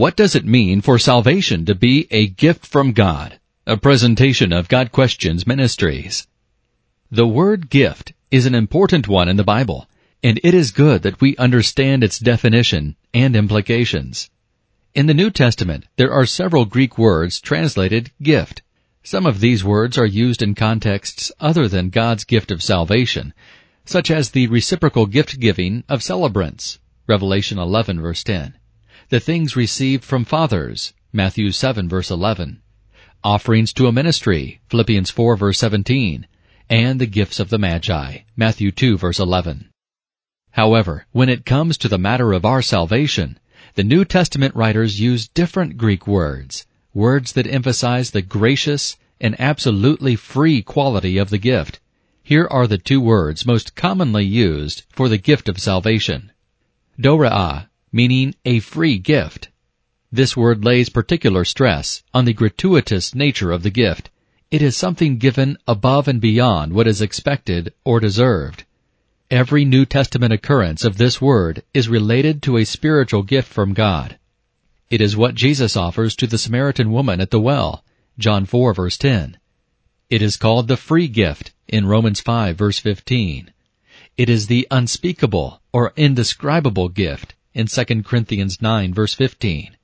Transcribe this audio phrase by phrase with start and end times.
[0.00, 3.38] What does it mean for salvation to be a gift from God?
[3.66, 6.26] A presentation of Got Questions Ministries.
[7.10, 9.90] The word gift is an important one in the Bible,
[10.22, 14.30] and it is good that we understand its definition and implications.
[14.94, 18.62] In the New Testament, there are several Greek words translated gift.
[19.02, 23.34] Some of these words are used in contexts other than God's gift of salvation,
[23.84, 28.54] such as the reciprocal gift giving of celebrants, Revelation 11 verse 10,
[29.10, 32.62] the things received from fathers, Matthew 7 verse 11,
[33.24, 36.28] offerings to a ministry, Philippians 4 verse 17,
[36.68, 39.68] and the gifts of the Magi, Matthew 2 verse 11.
[40.52, 43.40] However, when it comes to the matter of our salvation,
[43.74, 46.64] the New Testament writers use different Greek words,
[46.94, 51.80] words that emphasize the gracious and absolutely free quality of the gift.
[52.22, 56.30] Here are the two words most commonly used for the gift of salvation.
[56.96, 59.48] Dorea, meaning a free gift.
[60.12, 64.10] This word lays particular stress on the gratuitous nature of the gift.
[64.50, 68.64] It is something given above and beyond what is expected or deserved.
[69.30, 74.18] Every New Testament occurrence of this word is related to a spiritual gift from God.
[74.90, 77.84] It is what Jesus offers to the Samaritan woman at the well,
[78.18, 79.38] John 4 verse 10.
[80.08, 83.52] It is called the free gift in Romans 5 verse 15.
[84.16, 89.76] It is the unspeakable or indescribable gift in 2 Corinthians 9 verse 15.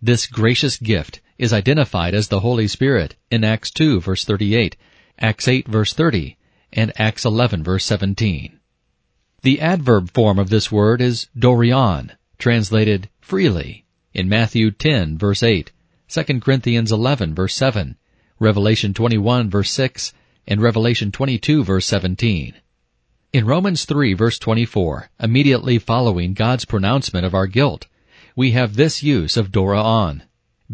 [0.00, 4.76] This gracious gift is identified as the Holy Spirit in Acts 2 verse 38,
[5.18, 6.36] Acts 8 verse 30,
[6.72, 8.58] and Acts 11 verse 17.
[9.42, 15.70] The adverb form of this word is dorean, translated freely, in Matthew 10 verse 8,
[16.08, 17.96] 2 Corinthians 11 verse 7,
[18.40, 20.12] Revelation 21 verse 6,
[20.46, 22.54] and Revelation 22 verse 17.
[23.30, 27.86] In Romans 3 verse 24, immediately following God's pronouncement of our guilt,
[28.34, 30.22] we have this use of dorean,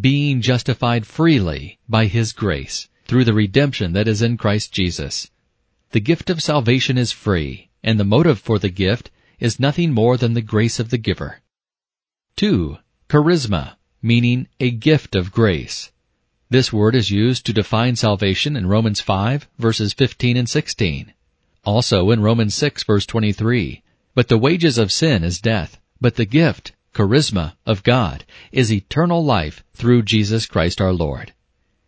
[0.00, 5.33] being justified freely by His grace through the redemption that is in Christ Jesus.
[5.91, 10.17] The gift of salvation is free, and the motive for the gift is nothing more
[10.17, 11.40] than the grace of the giver.
[12.36, 12.79] 2.
[13.08, 15.90] Charisma, meaning a gift of grace.
[16.50, 21.12] This word is used to define salvation in Romans 5 verses 15 and 16.
[21.64, 23.83] Also in Romans 6 verse 23.
[24.14, 29.25] But the wages of sin is death, but the gift, charisma, of God is eternal
[29.25, 31.33] life through Jesus Christ our Lord.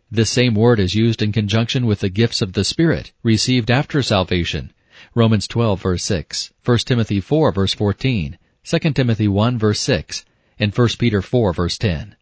[0.09, 4.01] This same word is used in conjunction with the gifts of the Spirit received after
[4.01, 4.71] salvation
[5.13, 10.25] Romans 12 verse 6, 1 Timothy 4 verse 14, 2 Timothy 1 verse 6,
[10.59, 12.15] and 1 Peter 4 verse 10.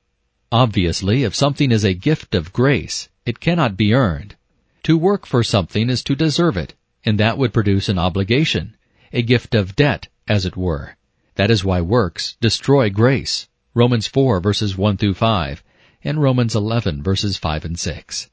[0.52, 4.36] Obviously, if something is a gift of grace, it cannot be earned.
[4.84, 6.74] To work for something is to deserve it,
[7.06, 8.76] and that would produce an obligation,
[9.14, 10.98] a gift of debt, as it were.
[11.36, 13.48] That is why works destroy grace.
[13.74, 15.64] Romans 4 verses 1 through 5,
[16.04, 18.30] and Romans 11 verses 5 and 6.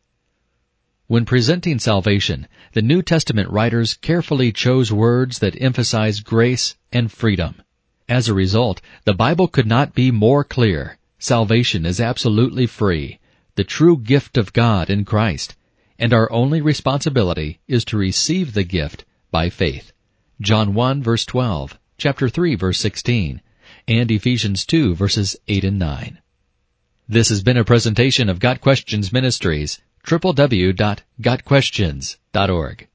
[1.08, 7.56] When presenting salvation, the New Testament writers carefully chose words that emphasize grace and freedom.
[8.08, 10.96] As a result, the Bible could not be more clear.
[11.18, 13.18] Salvation is absolutely free,
[13.56, 15.56] the true gift of God in Christ,
[16.02, 19.92] and our only responsibility is to receive the gift by faith.
[20.40, 23.40] John 1 verse 12, chapter 3 verse 16,
[23.86, 26.18] and Ephesians 2 verses 8 and 9.
[27.08, 32.88] This has been a presentation of Got Questions Ministries www.gotquestions.org.